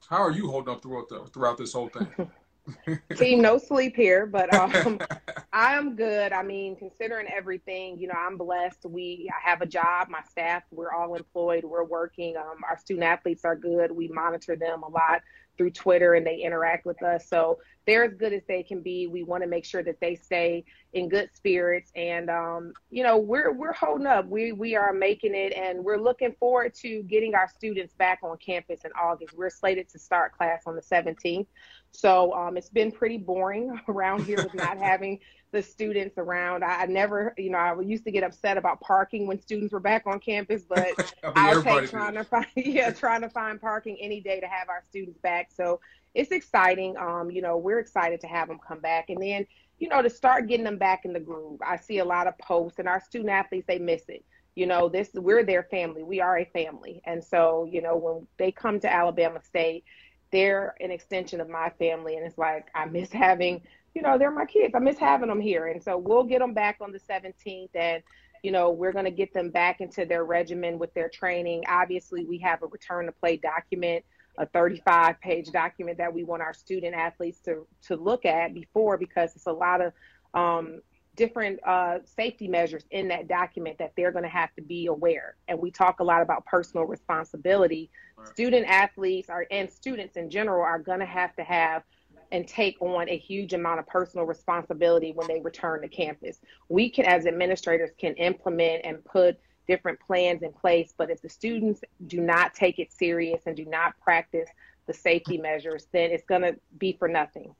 [0.09, 2.07] How are you holding up throughout the, throughout this whole thing?
[3.15, 4.99] Team no sleep here, but um,
[5.53, 6.33] I'm good.
[6.33, 8.85] I mean, considering everything, you know, I'm blessed.
[8.85, 10.09] We I have a job.
[10.09, 11.63] My staff, we're all employed.
[11.63, 12.37] We're working.
[12.37, 13.91] Um, our student athletes are good.
[13.91, 15.21] We monitor them a lot
[15.57, 17.27] through Twitter and they interact with us.
[17.27, 17.59] So
[17.89, 19.07] they're as good as they can be.
[19.07, 23.17] We want to make sure that they stay in good spirits and um, you know,
[23.17, 24.27] we're we're holding up.
[24.27, 28.37] We we are making it and we're looking forward to getting our students back on
[28.37, 29.35] campus in August.
[29.35, 31.47] We're slated to start class on the 17th.
[31.91, 35.19] So um, it's been pretty boring around here with not having
[35.51, 36.63] the students around.
[36.63, 39.79] I, I, never, you know, I used to get upset about parking when students were
[39.79, 43.97] back on campus, but I will take trying to find, yeah, trying to find parking
[43.99, 45.49] any day to have our students back.
[45.51, 45.79] So
[46.13, 46.95] it's exciting.
[46.97, 49.45] Um, you know, we're excited to have them come back, and then,
[49.79, 51.59] you know, to start getting them back in the groove.
[51.65, 54.23] I see a lot of posts, and our student athletes they miss it.
[54.55, 56.03] You know, this we're their family.
[56.03, 59.83] We are a family, and so you know when they come to Alabama State,
[60.31, 63.61] they're an extension of my family, and it's like I miss having
[63.93, 64.73] you know, they're my kids.
[64.75, 65.67] I miss having them here.
[65.67, 68.03] And so we'll get them back on the 17th and,
[68.43, 71.63] you know, we're going to get them back into their regimen with their training.
[71.67, 74.05] Obviously, we have a return to play document,
[74.39, 78.97] a 35 page document that we want our student athletes to, to look at before
[78.97, 79.93] because it's a lot of
[80.33, 80.81] um,
[81.15, 85.35] different uh, safety measures in that document that they're going to have to be aware.
[85.49, 87.91] And we talk a lot about personal responsibility.
[88.15, 88.27] Right.
[88.29, 91.83] Student athletes are, and students in general are going to have to have
[92.31, 96.39] and take on a huge amount of personal responsibility when they return to campus.
[96.69, 99.37] We can, as administrators, can implement and put
[99.69, 103.65] different plans in place, but if the students do not take it serious and do
[103.65, 104.49] not practice
[104.87, 107.53] the safety measures, then it's going to be for nothing.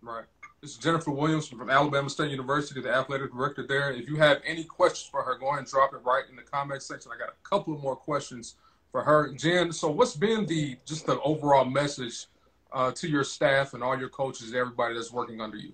[0.00, 0.24] Right.
[0.62, 3.92] This is Jennifer Williams from Alabama State University, the athletic director there.
[3.92, 6.42] If you have any questions for her, go ahead and drop it right in the
[6.42, 7.10] comment section.
[7.12, 8.54] I got a couple of more questions
[8.92, 9.32] for her.
[9.32, 12.26] Jen, so what's been the just the overall message
[12.72, 15.72] uh, to your staff and all your coaches, everybody that's working under you?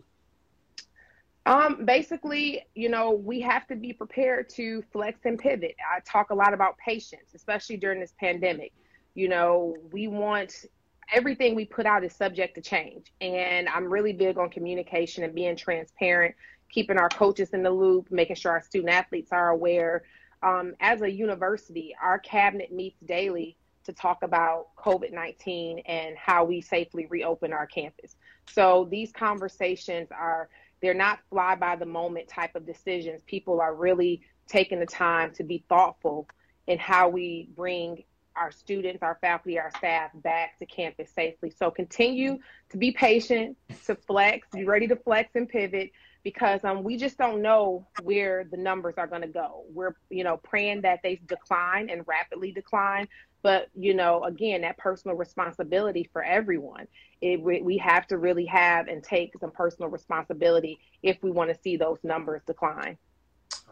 [1.44, 5.74] Um, basically, you know, we have to be prepared to flex and pivot.
[5.80, 8.72] I talk a lot about patience, especially during this pandemic.
[9.14, 10.66] You know, we want
[11.12, 13.12] everything we put out is subject to change.
[13.20, 16.34] And I'm really big on communication and being transparent,
[16.70, 20.04] keeping our coaches in the loop, making sure our student athletes are aware.
[20.42, 26.44] Um, as a university, our cabinet meets daily to talk about COVID 19 and how
[26.44, 28.16] we safely reopen our campus.
[28.48, 30.48] So these conversations are,
[30.82, 33.22] they're not fly by the moment type of decisions.
[33.26, 36.28] People are really taking the time to be thoughtful
[36.66, 41.50] in how we bring our students, our faculty, our staff back to campus safely.
[41.50, 42.38] So continue
[42.70, 45.90] to be patient, to flex, be ready to flex and pivot
[46.22, 49.64] because um, we just don't know where the numbers are going to go.
[49.72, 53.08] We're, you know, praying that they decline and rapidly decline.
[53.42, 56.86] But, you know, again, that personal responsibility for everyone.
[57.20, 61.60] It, we have to really have and take some personal responsibility if we want to
[61.60, 62.98] see those numbers decline.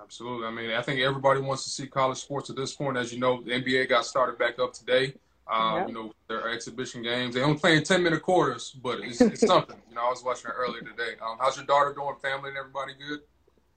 [0.01, 0.47] Absolutely.
[0.47, 2.97] I mean, I think everybody wants to see college sports at this point.
[2.97, 5.15] As you know, the NBA got started back up today.
[5.51, 5.89] Um, yep.
[5.89, 7.35] You know, their exhibition games.
[7.35, 9.77] They only playing 10 minute quarters, but it's, it's something.
[9.89, 11.19] You know, I was watching it earlier today.
[11.21, 12.15] Um, how's your daughter doing?
[12.23, 13.21] Family and everybody good?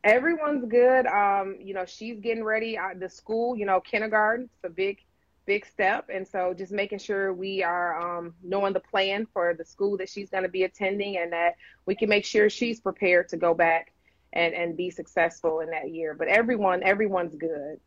[0.04, 1.08] Everyone's good.
[1.08, 2.78] Um, you know, she's getting ready.
[2.78, 5.00] Uh, the school, you know, kindergarten, it's a big,
[5.46, 6.10] big step.
[6.14, 10.10] And so just making sure we are um, knowing the plan for the school that
[10.10, 11.56] she's going to be attending and that
[11.86, 13.94] we can make sure she's prepared to go back
[14.34, 16.14] and and be successful in that year.
[16.14, 17.80] But everyone, everyone's good.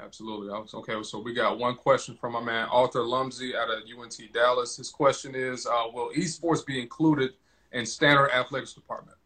[0.00, 0.50] Absolutely.
[0.50, 4.76] Okay, so we got one question from my man Arthur Lumsey out of UNT Dallas.
[4.76, 7.34] His question is, uh, will esports be included
[7.72, 9.16] in standard athletics department?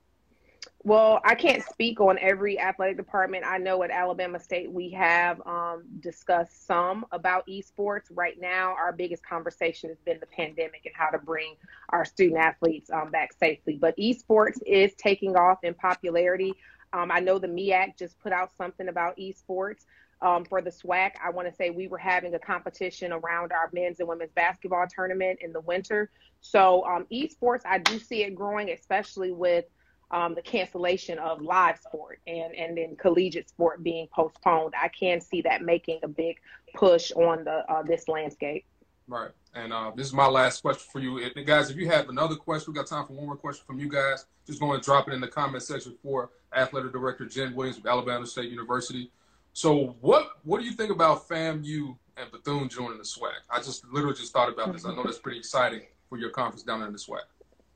[0.84, 3.44] Well, I can't speak on every athletic department.
[3.44, 8.04] I know at Alabama State we have um, discussed some about esports.
[8.10, 11.56] Right now, our biggest conversation has been the pandemic and how to bring
[11.88, 13.76] our student athletes um, back safely.
[13.80, 16.54] But esports is taking off in popularity.
[16.92, 19.84] Um, I know the MEAC just put out something about esports.
[20.20, 23.70] Um, for the SWAC, I want to say we were having a competition around our
[23.72, 26.10] men's and women's basketball tournament in the winter.
[26.40, 29.66] So, um, esports, I do see it growing, especially with
[30.10, 34.74] um, the cancellation of live sport and and then collegiate sport being postponed.
[34.80, 36.38] I can see that making a big
[36.74, 38.64] push on the uh, this landscape.
[39.06, 41.70] Right, and uh, this is my last question for you, if, guys.
[41.70, 44.26] If you have another question, we got time for one more question from you guys.
[44.46, 47.86] Just going to drop it in the comment section for Athletic Director Jen Williams of
[47.86, 49.10] Alabama State University.
[49.52, 53.32] So, what what do you think about FAMU and Bethune joining the SWAC?
[53.50, 54.84] I just literally just thought about this.
[54.84, 57.20] I know that's pretty exciting for your conference down in the SWAC.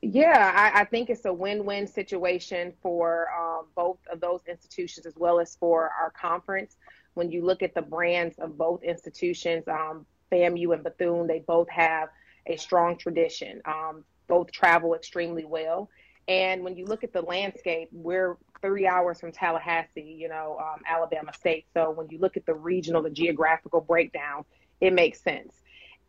[0.01, 5.13] Yeah, I, I, think it's a win-win situation for um, both of those institutions as
[5.15, 6.75] well as for our conference.
[7.13, 11.69] When you look at the brands of both institutions, um, FAMU and Bethune, they both
[11.69, 12.09] have
[12.47, 13.61] a strong tradition.
[13.65, 15.89] Um, both travel extremely well.
[16.27, 20.81] And when you look at the landscape, we're three hours from Tallahassee, you know, um,
[20.87, 21.65] Alabama State.
[21.73, 24.45] So when you look at the regional, the geographical breakdown,
[24.79, 25.53] it makes sense.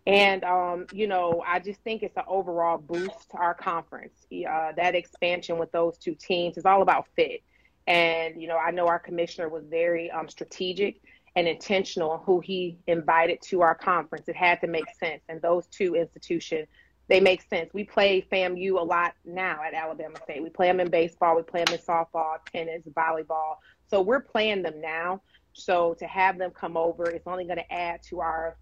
[0.06, 4.26] And, um, you know, I just think it's an overall boost to our conference.
[4.30, 7.42] Uh, that expansion with those two teams is all about fit.
[7.86, 11.00] And, you know, I know our commissioner was very um, strategic
[11.36, 14.28] and intentional who he invited to our conference.
[14.28, 15.22] It had to make sense.
[15.28, 16.68] And those two institutions,
[17.08, 17.70] they make sense.
[17.74, 20.42] We play FAMU a lot now at Alabama State.
[20.42, 23.56] We play them in baseball, we play them in softball, tennis, volleyball.
[23.88, 25.22] So we're playing them now.
[25.52, 28.56] So to have them come over, it's only going to add to our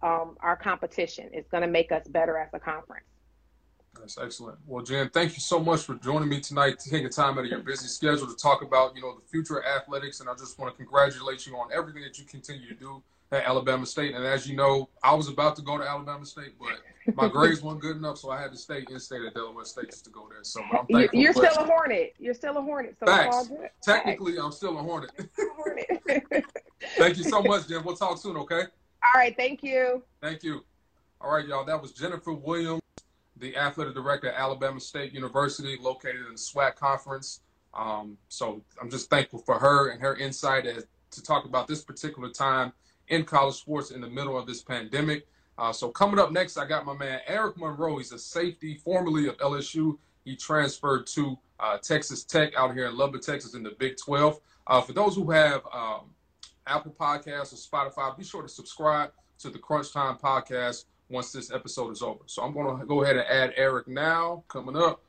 [0.00, 1.28] um, our competition.
[1.32, 3.04] It's going to make us better as a conference.
[4.00, 4.58] That's excellent.
[4.66, 7.60] Well, Jen, thank you so much for joining me tonight, taking time out of your
[7.60, 10.20] busy schedule to talk about, you know, the future of athletics.
[10.20, 13.44] And I just want to congratulate you on everything that you continue to do at
[13.44, 14.14] Alabama State.
[14.14, 17.62] And as you know, I was about to go to Alabama State, but my grades
[17.62, 20.10] weren't good enough, so I had to stay in state at Delaware State just to
[20.10, 20.42] go there.
[20.42, 21.18] So I'm thankful.
[21.18, 22.14] You're still a Hornet.
[22.18, 22.96] You're still a Hornet.
[22.98, 23.50] So Facts.
[23.82, 24.44] Technically, Facts.
[24.44, 25.10] I'm still a Hornet.
[25.56, 26.44] Hornet.
[26.96, 27.84] Thank you so much, Jen.
[27.84, 28.62] We'll talk soon, okay?
[29.04, 29.36] All right.
[29.36, 30.02] Thank you.
[30.20, 30.64] Thank you.
[31.20, 31.64] All right, y'all.
[31.64, 32.82] That was Jennifer Williams,
[33.40, 37.40] the athletic director at Alabama State University, located in the SWAC conference.
[37.74, 41.82] Um, so I'm just thankful for her and her insight as, to talk about this
[41.82, 42.72] particular time
[43.08, 45.26] in college sports in the middle of this pandemic.
[45.56, 47.98] Uh, so coming up next, I got my man Eric Monroe.
[47.98, 49.98] He's a safety formerly of LSU.
[50.24, 54.40] He transferred to uh, Texas Tech out here in Lubbock, Texas, in the Big 12.
[54.66, 56.10] Uh, for those who have um,
[56.66, 61.50] Apple Podcasts or Spotify, be sure to subscribe to the Crunch Time podcast once this
[61.50, 62.20] episode is over.
[62.26, 64.44] So I'm going to go ahead and add Eric now.
[64.48, 65.02] Coming up.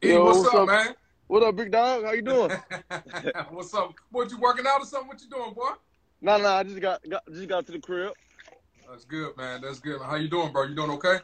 [0.00, 0.94] Yo, what's, what's, up, up, man?
[1.28, 2.04] What up, big dog?
[2.04, 2.50] How you doing?
[3.50, 3.94] what's up?
[4.10, 5.08] What you working out or something?
[5.08, 5.70] What you doing, boy?
[6.20, 8.12] No, no, I just got, got just got to the crib.
[8.88, 9.60] That's good, man.
[9.62, 10.00] That's good.
[10.02, 10.64] How you doing, bro?
[10.64, 11.18] You doing okay?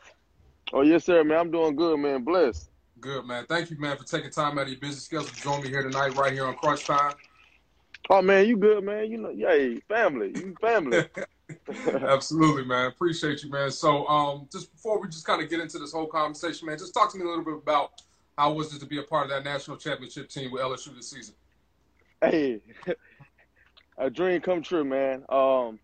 [0.72, 1.38] Oh yes, sir, man.
[1.38, 2.24] I'm doing good, man.
[2.24, 2.70] Blessed.
[3.00, 3.46] Good, man.
[3.48, 5.82] Thank you, man, for taking time out of your busy schedule to join me here
[5.82, 7.14] tonight, right here on Crunch Time.
[8.10, 9.10] Oh man, you good, man.
[9.10, 10.32] You know, yeah, family.
[10.34, 11.04] You family.
[11.86, 12.86] Absolutely, man.
[12.86, 13.70] Appreciate you, man.
[13.70, 16.92] So, um, just before we just kind of get into this whole conversation, man, just
[16.92, 18.02] talk to me a little bit about
[18.36, 21.10] how was it to be a part of that national championship team with LSU this
[21.10, 21.34] season.
[22.22, 22.60] Hey,
[23.98, 25.24] a dream come true, man.
[25.28, 25.78] Um,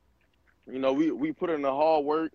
[0.70, 2.33] you know, we we put in the hard work.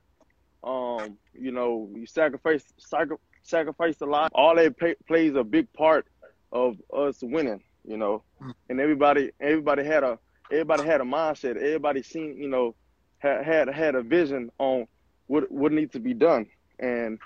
[0.63, 4.31] Um, you know, you sacrifice sacri- sacrifice a lot.
[4.35, 6.05] All that pay, plays a big part
[6.51, 7.61] of us winning.
[7.85, 8.23] You know,
[8.69, 10.19] and everybody everybody had a
[10.51, 11.55] everybody had a mindset.
[11.55, 12.75] Everybody seen you know
[13.19, 14.87] had had had a vision on
[15.27, 16.47] what what needs to be done,
[16.79, 17.19] and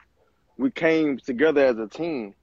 [0.58, 2.34] we came together as a team.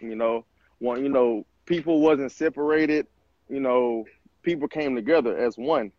[0.00, 0.46] You know,
[0.78, 3.06] one you know people wasn't separated.
[3.48, 4.04] You know,
[4.44, 5.92] people came together as one,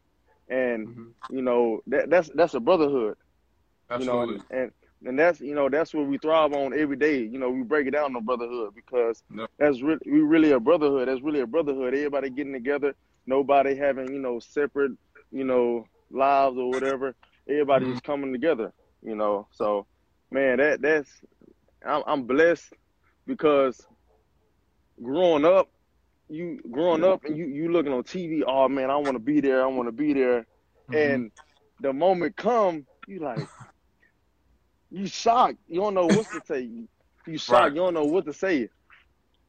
[0.49, 1.13] and Mhm.
[1.29, 3.15] you know that that's that's a brotherhood.
[3.49, 3.95] Absolutely.
[3.95, 4.71] You know, and, and
[5.05, 7.19] and that's you know that's what we thrive on every day.
[7.23, 9.49] You know, we break it down on brotherhood because Yep.
[9.59, 11.07] that's really we really a brotherhood.
[11.07, 11.93] That's really a brotherhood.
[11.93, 12.93] Everybody getting together.
[13.25, 14.91] Nobody having you know separate
[15.31, 17.15] you know lives or whatever.
[17.47, 17.91] Everybody Mhm.
[17.91, 18.73] just coming together.
[19.01, 19.87] You know, so
[20.31, 21.09] man, that that's
[21.85, 22.73] I'm, I'm blessed
[23.25, 23.85] because
[25.01, 25.69] growing up,
[26.29, 28.43] you growing up and you you looking on TV.
[28.45, 29.63] Oh man, I want to be there.
[29.63, 30.45] I want to be there.
[30.89, 31.13] Mhm.
[31.13, 31.31] And
[31.79, 33.49] the moment come, you like,
[34.89, 35.57] you shocked.
[35.67, 36.61] You don't know what to say.
[36.61, 36.87] You,
[37.25, 37.63] you shocked.
[37.63, 37.71] Right.
[37.73, 38.69] You don't know what to say.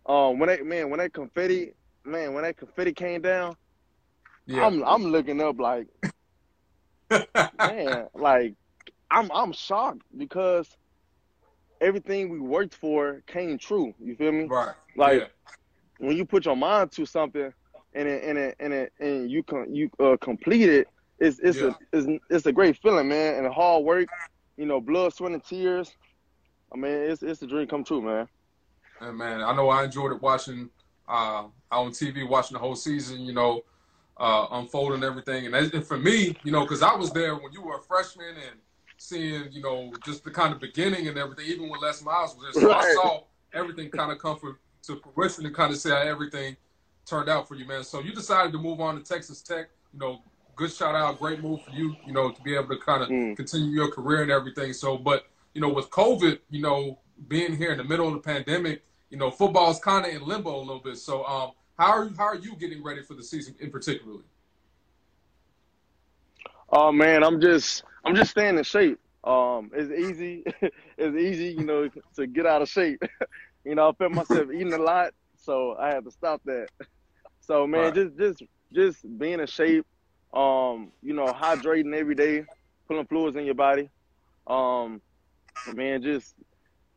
[0.07, 1.73] Um, when that man, when that confetti,
[2.05, 3.57] man, when that confetti came down,
[4.47, 4.67] yeah.
[4.67, 5.87] I'm I'm looking up like,
[7.59, 8.55] man, like
[9.11, 10.77] I'm I'm shocked because
[11.81, 13.95] everything we worked for came true.
[13.99, 14.51] You feel me?
[14.51, 14.75] right.
[14.97, 15.27] Like yeah.
[15.99, 17.53] when you put your mind to something
[17.95, 21.61] and it, and it, and it, and you can you uh, complete it, it's it's
[21.61, 21.69] Yeah.
[21.69, 23.45] a it's, it's a great feeling, man.
[23.45, 24.09] And hard work,
[24.57, 25.95] you know, blood, sweat, and tears.
[26.73, 28.29] I mean, it's it's a dream come true, man.
[29.01, 30.71] And man, I know I enjoyed it watching
[31.09, 33.21] uh, on TV, watching the whole season.
[33.23, 33.63] You know,
[34.23, 35.47] uh, unfold and everything.
[35.47, 38.29] And, and for me, you know, because I was there when you were a freshman
[38.37, 38.61] and
[38.97, 41.47] seeing, you know, just the kind of beginning and everything.
[41.47, 44.97] Even when Les Miles was there, so I saw everything kind of come for, to
[44.97, 46.57] fruition and kind of see how everything
[47.05, 47.83] turned out for you, man.
[47.83, 49.67] So you decided to move on to Texas Tech.
[49.93, 50.23] You know,
[50.55, 51.97] good shout out, great move for you.
[52.07, 53.37] You know, to be able to kind of Mm.
[53.37, 54.73] continue your career and everything.
[54.73, 58.21] So, but you know, with COVID, you know, being here in the middle of the
[58.21, 60.97] pandemic, you know, football's kind of in limbo a little bit.
[60.97, 64.25] So, um, how are you, how are you getting ready for the season in particularly?
[66.71, 68.99] Oh man, I'm just I'm just staying in shape.
[69.25, 70.45] Um, it's easy,
[70.99, 73.03] it's easy, you know, to get out of shape.
[73.65, 76.69] you know, I felt myself eating a lot, so I had to stop that.
[77.41, 77.95] So man, Right.
[77.95, 79.85] just just just being in shape.
[80.35, 82.45] Um, you know, hydrating every day,
[82.89, 83.91] putting fluids in your body.
[84.47, 85.01] Um,
[85.67, 86.35] man, just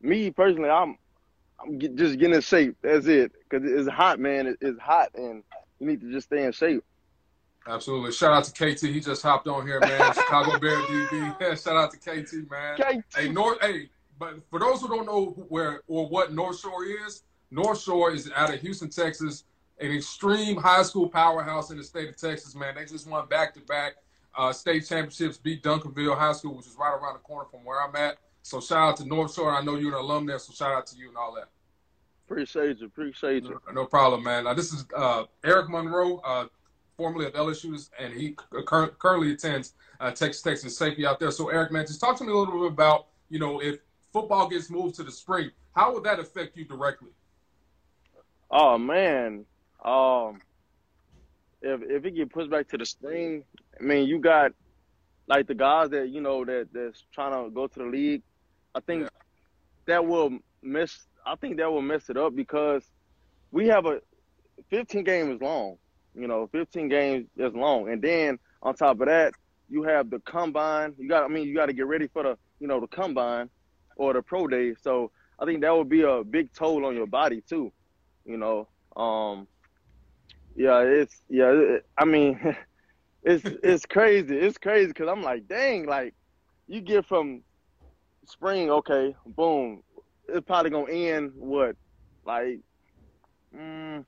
[0.00, 0.96] me personally, I'm
[1.60, 2.76] I'm get, just getting in shape.
[2.82, 4.46] That's it, cause it's hot, man.
[4.46, 5.42] It, it's hot, and
[5.80, 6.84] you need to just stay in shape.
[7.68, 8.12] Absolutely.
[8.12, 8.82] Shout out to KT.
[8.82, 10.12] He just hopped on here, man.
[10.14, 11.36] Chicago Bear DB.
[11.40, 12.74] Yeah, shout out to KT, man.
[12.74, 13.02] Okay.
[13.14, 13.58] Hey, North.
[13.60, 18.12] Hey, but for those who don't know where or what North Shore is, North Shore
[18.12, 19.44] is out of Houston, Texas,
[19.80, 22.54] an extreme high school powerhouse in the state of Texas.
[22.54, 23.96] Man, they just won back to back
[24.52, 27.94] state championships, beat Duncanville High School, which is right around the corner from where I'm
[27.96, 28.18] at.
[28.46, 29.50] So shout out to North Shore.
[29.52, 31.48] I know you're an alum there, so shout out to you and all that.
[32.26, 32.86] Appreciate you.
[32.86, 33.60] Appreciate you.
[33.66, 34.44] No, no problem, man.
[34.44, 36.46] Now, this is uh, Eric Monroe, uh,
[36.96, 41.32] formerly of LSU, and he cur- currently attends uh, Texas Tech and safety out there.
[41.32, 43.80] So, Eric, man, just talk to me a little bit about, you know, if
[44.12, 47.10] football gets moved to the spring, how would that affect you directly?
[48.48, 49.44] Oh man,
[49.84, 50.40] um,
[51.62, 53.42] if if it get pushed back to the spring,
[53.80, 54.52] I mean, you got
[55.26, 58.22] like the guys that you know that that's trying to go to the league.
[58.76, 59.10] I think Yeah.
[59.86, 61.08] that will mess.
[61.26, 62.90] I think that will mess it up because
[63.52, 64.00] we have a
[64.70, 65.76] 15 game is long.
[66.14, 69.34] You know, 15 games is long, and then on top of that,
[69.68, 70.94] you have the combine.
[70.98, 73.50] You got, I mean, you got to get ready for the you know the combine
[73.96, 74.74] or the pro day.
[74.80, 75.10] So
[75.40, 77.72] I think that would be a big toll on your body too
[78.24, 79.46] you know um
[80.56, 82.38] yeah it's yeah it, i mean
[83.22, 86.14] it's it's crazy it's crazy because i'm like dang like
[86.66, 87.42] you get from
[88.26, 89.82] spring okay boom
[90.28, 91.76] it's probably gonna end what
[92.24, 92.60] like
[93.54, 94.04] mm,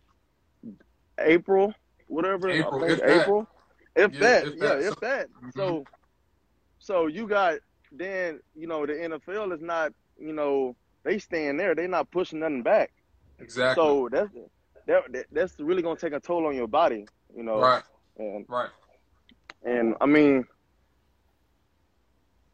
[1.21, 1.73] april
[2.09, 3.33] whatever April, if that.
[3.97, 4.79] if Yeah, that if yeah that.
[4.79, 5.55] if that Mhm.
[5.55, 5.87] so
[6.79, 7.57] so you got
[7.93, 12.41] then you know the nfl is not you know they staying there they're not pushing
[12.41, 12.91] nothing back
[13.39, 13.75] Exactly.
[13.75, 14.31] so that's
[14.87, 17.73] that, that that's really gonna take a toll on your body, you know.
[17.73, 17.83] right,
[18.19, 18.71] And right.
[19.65, 20.45] and I mean,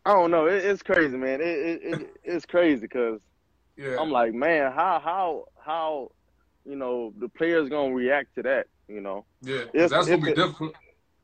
[0.07, 0.47] I don't know.
[0.47, 1.41] It, it's crazy, man.
[1.41, 3.21] It, it, it it's crazy because
[3.77, 3.97] Yeah.
[3.99, 6.13] I'm like, man, how how how
[6.65, 9.25] you know the players gonna react to that, you know?
[9.43, 10.75] yeah, that's going to be difficult.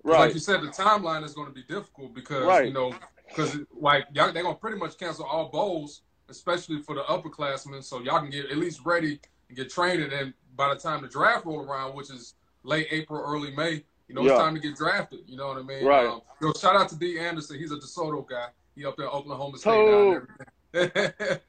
[0.03, 0.19] Right.
[0.21, 2.67] Like you said, the timeline is going to be difficult because, Right.
[2.67, 2.95] you know,
[3.29, 7.85] because like y'all, they're going to pretty much cancel all bowls, especially for the upperclassmen.
[7.85, 10.03] So y'all can get at least ready and get trained.
[10.03, 13.85] And then by the time the draft roll around, which is late April, early May,
[14.09, 14.33] you know, Yeah.
[14.33, 15.21] it's time to get drafted.
[15.27, 15.85] You know what I mean?
[15.85, 16.07] Right.
[16.07, 17.19] Um, yo, shout out to D.
[17.19, 17.59] Anderson.
[17.59, 18.47] He's a DeSoto guy.
[18.81, 19.73] He up in Oklahoma State.
[19.73, 20.23] Toe.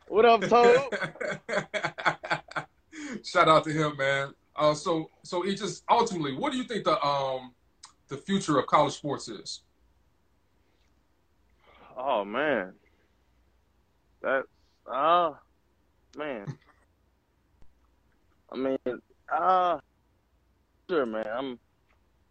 [0.10, 0.90] what up, Toe?
[3.24, 4.34] Shout out to him, man.
[4.54, 7.54] Uh, so so he just ultimately, what do you think the um
[8.10, 9.62] the future of college sports is?
[11.96, 12.74] Oh man,
[14.22, 14.46] that's
[14.86, 15.34] ah uh,
[16.18, 16.58] man.
[18.52, 18.78] I mean,
[19.32, 19.80] ah, uh,
[20.90, 21.28] sure, man.
[21.34, 21.60] I'm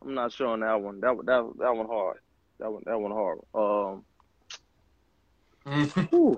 [0.02, 1.00] I'm not sure on that one.
[1.00, 2.18] That that that one hard.
[2.58, 3.38] That one that one hard.
[3.54, 4.04] Um,
[5.66, 6.34] mm-hmm.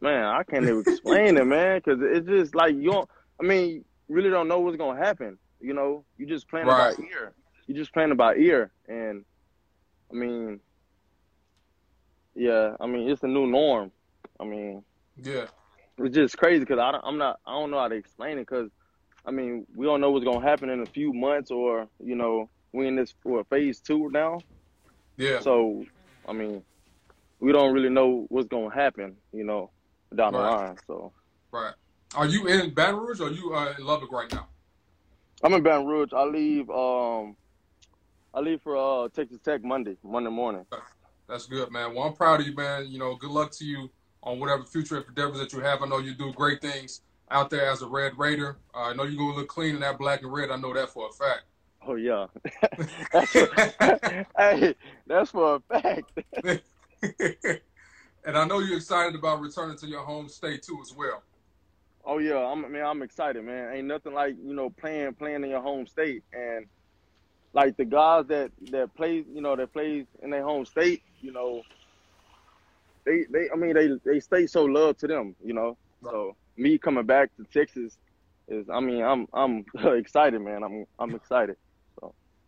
[0.00, 3.08] man, I can't even explain it, man, because it's just like you don't.
[3.40, 5.38] I mean, really don't know what's gonna happen.
[5.60, 6.96] You know, you just playing right.
[6.96, 7.32] by ear.
[7.66, 9.24] You just playing by ear, and
[10.10, 10.60] I mean,
[12.34, 13.92] yeah, I mean it's a new norm.
[14.40, 14.82] I mean,
[15.22, 15.46] yeah,
[15.98, 18.46] it's just crazy because I don't, I'm not I don't know how to explain it
[18.48, 18.70] because
[19.24, 22.48] I mean we don't know what's gonna happen in a few months or you know
[22.72, 24.40] we in this for phase two now.
[25.16, 25.40] Yeah.
[25.40, 25.84] So
[26.28, 26.62] I mean
[27.42, 29.16] we don't really know what's gonna happen.
[29.32, 29.70] You know
[30.14, 30.40] down right.
[30.40, 30.76] the line.
[30.86, 31.12] So.
[31.50, 31.74] Right.
[32.14, 34.46] Are you in Baton Rouge or are you uh, in Lubbock right now?
[35.42, 36.12] I'm in Baton Rouge.
[36.14, 36.70] I leave.
[36.70, 37.36] Um,
[38.32, 40.64] I leave for uh, Texas Tech Monday, Monday morning.
[41.28, 41.94] That's good, man.
[41.94, 42.86] Well, I'm proud of you, man.
[42.88, 43.90] You know, good luck to you
[44.22, 45.82] on whatever future endeavors that you have.
[45.82, 48.58] I know you do great things out there as a Red Raider.
[48.74, 50.50] Uh, I know you're gonna look clean in that black and red.
[50.50, 51.42] I know that for a fact.
[51.86, 52.26] Oh yeah.
[54.38, 54.74] hey,
[55.06, 56.12] that's for a fact.
[58.24, 61.22] and I know you're excited about returning to your home state too, as well.
[62.04, 63.74] Oh yeah, I'm I man, I'm excited, man.
[63.74, 66.66] Ain't nothing like you know playing playing in your home state, and
[67.52, 71.32] like the guys that that play, you know, that plays in their home state, you
[71.32, 71.62] know,
[73.04, 75.76] they they I mean they they stay so love to them, you know.
[76.02, 77.96] So me coming back to Texas
[78.48, 79.64] is I mean I'm I'm
[79.96, 80.62] excited, man.
[80.62, 81.56] I'm I'm excited.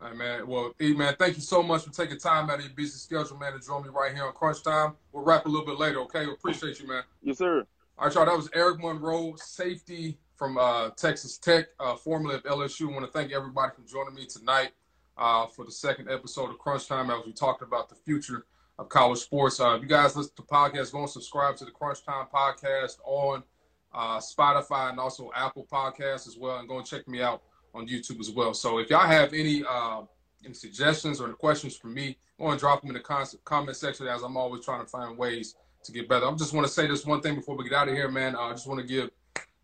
[0.05, 0.47] All right, man.
[0.47, 3.39] Well, E man, thank you so much for taking time out of your busy schedule,
[3.39, 4.93] man, to join me right here on Crunch Time.
[5.13, 6.27] We'll wrap a little bit later, okay?
[6.27, 7.05] We appreciate you, man.
[7.23, 7.67] Yes, sir.
[7.97, 8.27] All right, y'all.
[8.27, 12.91] That was Eric Monroe, safety from uh, Texas Tech, uh, formerly of LSU.
[12.91, 14.73] I want to thank everybody for joining me tonight
[15.17, 18.45] uh, for the second episode of Crunch Time as we talked about the future
[18.79, 19.59] of college sports.
[19.59, 22.99] Uh, if you guys listen to podcasts, go and subscribe to the Crunch Time podcast
[23.07, 23.43] on
[23.95, 27.41] uh, Spotify and also Apple Podcasts as well, and go and check me out
[27.75, 28.55] on YouTube as well.
[28.55, 30.03] So if y'all have any uh,
[30.45, 34.07] any suggestions or any questions for me, go and drop them in the comment section
[34.07, 36.27] as I'm always trying to find ways to get better.
[36.27, 38.37] I just want to say this one thing before we get out of here, man.
[38.37, 39.11] I just want to give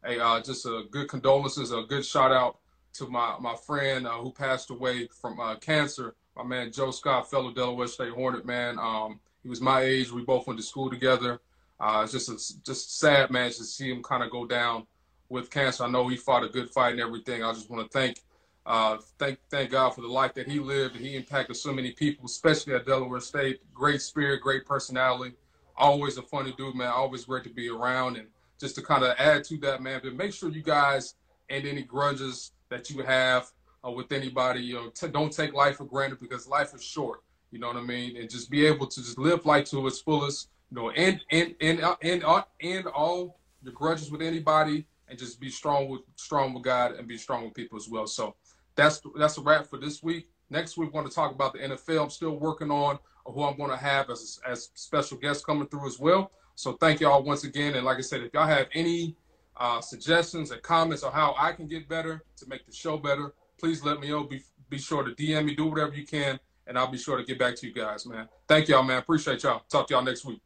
[0.05, 2.59] a uh, just a good condolences, a good shout out
[2.95, 7.31] to my my friend uh, who passed away from uh, cancer my man Joe Scott,
[7.31, 8.79] fellow Delaware State Hornet man.
[8.79, 10.11] Um, he was my age.
[10.11, 11.41] We both went to school together.
[11.79, 14.87] Uh, it's just a, just sad, man, to see him kind of go down
[15.31, 15.85] with cancer.
[15.85, 17.43] I know he fought a good fight and everything.
[17.43, 18.21] I just want to thank
[18.67, 20.97] uh, thank thank God for the life that he lived.
[20.97, 23.61] He impacted so many people, especially at Delaware State.
[23.73, 25.35] Great spirit, great personality.
[25.77, 26.89] Always a funny dude, man.
[26.89, 28.17] Always great to be around.
[28.17, 28.27] And
[28.59, 31.15] just to kind of add to that, man, but make sure you guys
[31.49, 33.51] end any grudges that you have
[33.85, 34.61] uh, with anybody.
[34.61, 37.23] You know, don't take life for granted because life is short.
[37.51, 38.17] You know what I mean?
[38.17, 40.51] And just be able to just live life to its fullest.
[40.71, 45.19] You know, and and and uh, and uh, end all your grudges with anybody, and
[45.19, 48.07] just be strong with strong with God and be strong with people as well.
[48.07, 48.37] So
[48.77, 50.29] that's that's a wrap for this week.
[50.49, 52.05] Next week, we're going to talk about the NFL.
[52.05, 55.87] I'm still working on who I'm going to have as as special guests coming through
[55.87, 56.31] as well.
[56.55, 57.75] So thank y'all once again.
[57.75, 59.17] And like I said, if y'all have any
[59.57, 63.33] uh, suggestions and comments on how I can get better to make the show better,
[63.59, 64.25] please let me know.
[64.25, 67.25] Be, be sure to DM me, do whatever you can, and I'll be sure to
[67.25, 68.29] get back to you guys, man.
[68.49, 68.99] Thank y'all, man.
[68.99, 69.63] Appreciate y'all.
[69.69, 70.41] Talk to y'all next week.